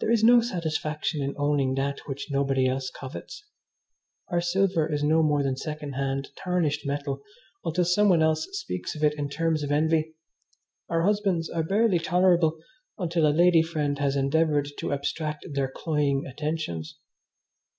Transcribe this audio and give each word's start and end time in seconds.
There 0.00 0.10
is 0.10 0.24
no 0.24 0.40
satisfaction 0.40 1.20
in 1.22 1.34
owning 1.36 1.74
that 1.74 1.98
which 2.08 2.28
nobody 2.30 2.66
else 2.66 2.88
covets. 2.88 3.44
Our 4.28 4.40
silver 4.40 4.90
is 4.90 5.02
no 5.04 5.22
more 5.22 5.42
than 5.42 5.54
second 5.54 5.92
hand, 5.92 6.30
tarnished 6.34 6.86
metal 6.86 7.22
until 7.62 7.84
some 7.84 8.08
one 8.08 8.22
else 8.22 8.48
speaks 8.52 8.94
of 8.94 9.04
it 9.04 9.12
in 9.18 9.28
terms 9.28 9.62
of 9.62 9.70
envy. 9.70 10.14
Our 10.88 11.02
husbands 11.02 11.50
are 11.50 11.62
barely 11.62 11.98
tolerable 11.98 12.58
until 12.96 13.26
a 13.26 13.36
lady 13.36 13.60
friend 13.60 13.98
has 13.98 14.16
endeavoured 14.16 14.70
to 14.78 14.94
abstract 14.94 15.44
their 15.52 15.68
cloying 15.70 16.24
attentions. 16.24 16.98